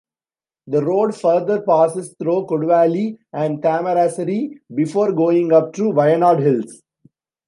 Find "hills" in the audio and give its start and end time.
6.41-6.81